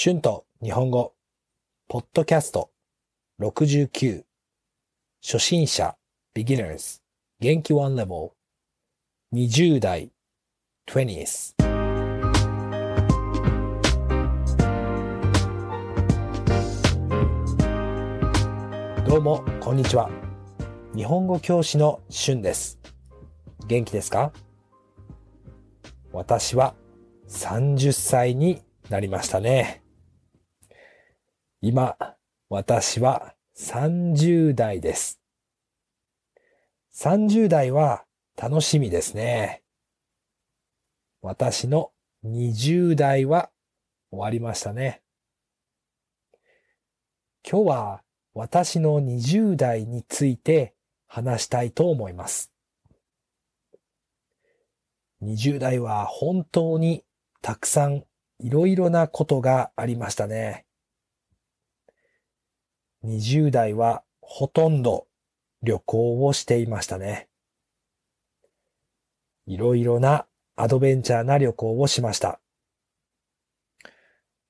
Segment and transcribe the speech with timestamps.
[0.00, 1.12] 春と日本語、
[1.88, 2.70] ポッドキャスト
[3.40, 4.22] 69、
[5.20, 5.96] 初心者、
[6.36, 7.00] beginners、
[7.40, 8.30] 元気 one level、
[9.34, 10.12] 20代、
[10.86, 11.56] 20s。
[19.04, 20.08] どうも、こんにちは。
[20.94, 22.78] 日本語教師の春です。
[23.66, 24.32] 元気ですか？
[26.12, 26.76] 私は
[27.26, 29.82] 30歳になりましたね。
[31.60, 31.96] 今、
[32.48, 35.20] 私は30代です。
[36.94, 38.04] 30代は
[38.40, 39.64] 楽しみですね。
[41.20, 41.90] 私の
[42.24, 43.50] 20代は
[44.12, 45.02] 終わりましたね。
[47.42, 48.02] 今日は
[48.34, 50.74] 私の20代について
[51.08, 52.52] 話したいと思います。
[55.24, 57.04] 20代は本当に
[57.42, 58.04] たくさん
[58.38, 60.67] いろいろなことがありましたね。
[63.04, 65.06] 20代はほとんど
[65.62, 67.28] 旅行をしていましたね。
[69.46, 72.40] いろいろなアドベンチャーな旅行をしました。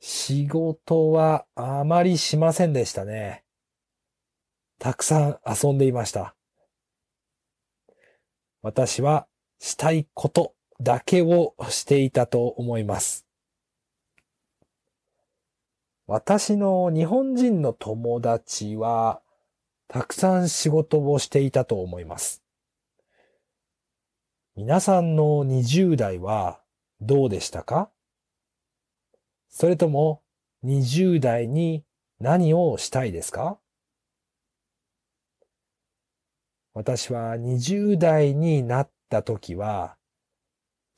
[0.00, 3.44] 仕事はあまりしませんでしたね。
[4.78, 6.34] たくさん遊んでいました。
[8.62, 9.26] 私は
[9.58, 13.25] したいことだけをしていたと思います。
[16.08, 19.20] 私の日本人の友達は
[19.88, 22.44] たくさん仕事をしていたと思います。
[24.54, 26.60] 皆さんの20代は
[27.00, 27.90] どうでしたか？
[29.48, 30.22] それとも
[30.64, 31.82] 20代に
[32.20, 33.58] 何をしたいですか？
[36.72, 39.96] 私は20代になった時は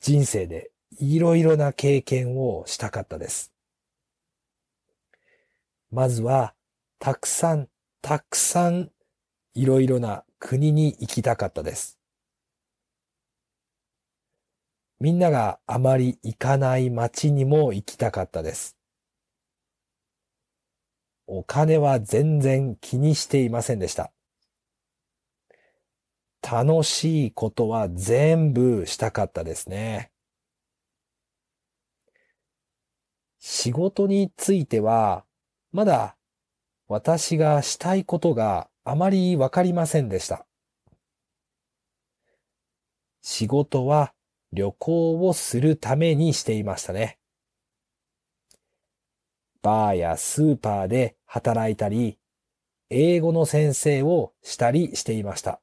[0.01, 3.51] 人生でいろいろな経験をしたかったです。
[5.91, 6.53] まずは
[6.99, 7.67] たくさん
[8.01, 8.91] たくさん
[9.55, 11.99] いろいろな国に行きたかったです。
[14.99, 18.75] みんながあまり行かない街にも行きたかったです。
[21.25, 24.11] お金は全然気にしていませんでした。
[26.41, 30.11] 楽しいことは全部したかったですね。
[33.39, 35.25] 仕事については、
[35.71, 36.15] まだ
[36.87, 40.45] 私がしたいことがあまりわかりませんでした。
[43.21, 44.13] 仕事は
[44.51, 47.19] 旅行をするためにしていましたね。
[49.61, 52.17] バーやスーパーで働いたり、
[52.89, 55.61] 英語の先生をしたりしていました。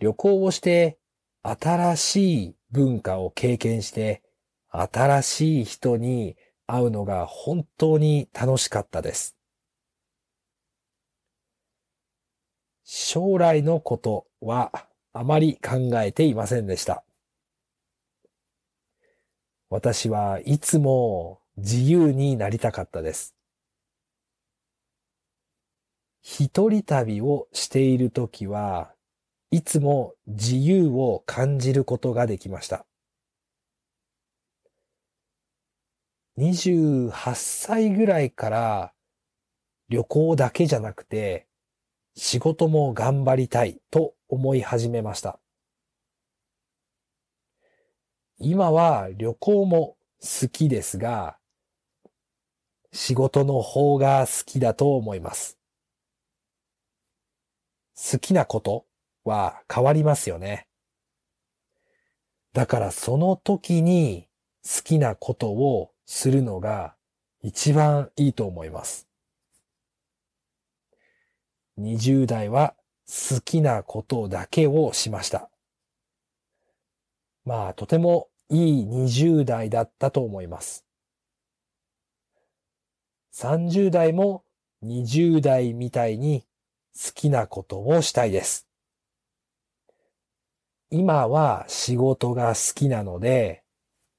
[0.00, 0.98] 旅行をして
[1.42, 4.22] 新しい文化を経験して
[4.70, 6.36] 新しい人に
[6.66, 9.36] 会うのが本当に楽しかったです。
[12.84, 14.70] 将来のことは
[15.12, 17.04] あまり考えていませんでした。
[19.70, 23.34] 私はいつも自由になりたかったです。
[26.22, 28.94] 一人旅をしているときは
[29.50, 32.86] いつも自由を感じることができました。
[36.38, 38.92] 28歳ぐらいから
[39.88, 41.46] 旅行だけじゃなくて
[42.16, 45.38] 仕事も頑張りたいと思い始めました。
[48.38, 51.36] 今は旅行も好きですが、
[52.92, 55.58] 仕事の方が好きだと思います。
[57.96, 58.86] 好きなこと
[59.24, 60.66] は変わりますよね。
[62.52, 64.28] だからその時に
[64.64, 66.94] 好きなことをするのが
[67.42, 69.08] 一番いいと思います。
[71.78, 72.74] 20代は
[73.06, 75.50] 好きなことだけをしました。
[77.44, 80.84] まあとてもいい20代だったと思います。
[83.34, 84.44] 30代も
[84.84, 86.44] 20代みたいに
[86.94, 88.68] 好きなことをしたいです。
[90.90, 93.64] 今は仕事が好きなので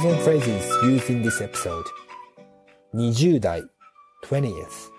[0.06, 1.86] and phrases used in this episode
[2.94, 3.64] 20代
[4.24, 4.90] 20th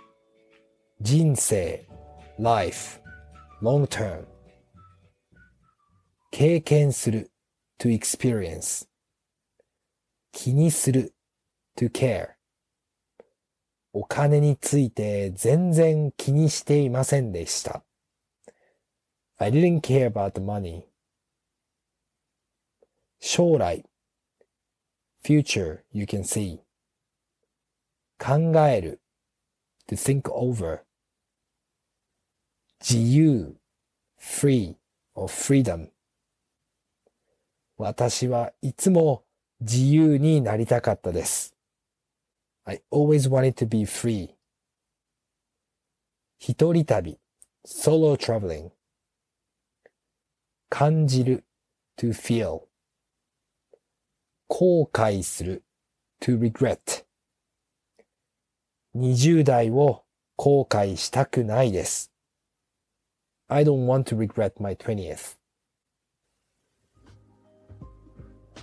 [1.01, 1.87] 人生
[2.39, 3.01] life
[3.61, 4.27] long term
[6.31, 7.31] 経験する
[7.79, 8.87] to experience
[10.33, 11.15] 気にする
[11.77, 12.31] to care
[13.93, 17.83] お金について全然気にしていませんでした。
[19.39, 20.88] I didn't care about the money.
[23.31, 23.85] 将来
[25.23, 26.63] future you can see
[28.17, 29.03] 考える
[29.87, 30.81] to think over
[32.81, 33.55] 自由
[34.19, 34.77] free
[35.15, 35.91] or freedom
[37.77, 39.27] 私はいつも
[39.61, 41.55] 自由になりたかったです。
[42.65, 44.37] I always wanted to be free.
[46.39, 47.19] 一人旅
[47.67, 48.71] solo traveling
[50.71, 51.45] 感じる
[51.99, 52.69] to feel
[54.49, 55.63] 後悔する
[56.21, 57.05] to regret
[58.97, 60.05] 20代を
[60.37, 62.13] 後悔したくないです。
[63.49, 65.37] I don't want to regret my 20th.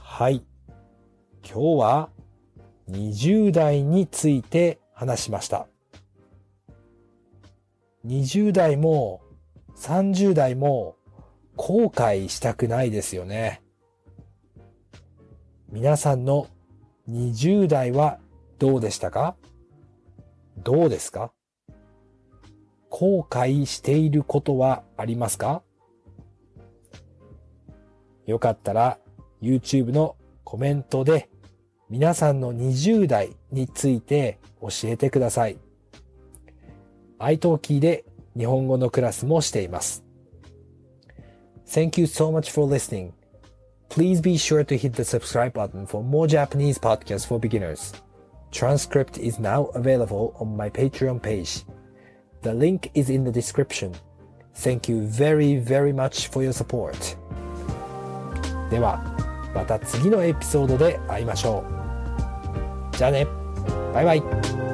[0.02, 0.44] はい。
[1.44, 2.10] 今日は
[2.90, 5.68] 20代について話しました。
[8.06, 9.22] 20代も
[9.78, 10.96] 30代も
[11.56, 13.62] 後悔したくないですよね。
[15.72, 16.48] 皆さんの
[17.10, 18.20] 20代は
[18.60, 19.36] どうでしたか？
[20.58, 21.32] どうですか？
[22.90, 25.64] 後悔していることはありますか？
[28.26, 29.00] よかったら
[29.42, 31.30] YouTube のコメントで
[31.90, 35.58] 皆さんの20代について教えてください。
[37.20, 38.06] iTalki で
[38.38, 40.04] 日本語のクラスもしています。
[41.68, 43.12] Thank you so much for listening.
[43.89, 47.93] Please be sure to hit the subscribe button for more Japanese podcasts for beginners.
[48.53, 51.65] Transcript is now available on my Patreon page.
[52.43, 53.95] The link is in the description.
[54.55, 57.17] Thank you very, very much for your support.
[58.71, 59.03] では、
[59.55, 61.65] また次のエピソードで会いましょ
[62.93, 62.97] う。
[62.97, 63.27] じゃあね。
[63.93, 64.74] バイバイ。